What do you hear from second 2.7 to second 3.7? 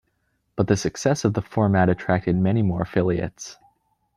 affiliates.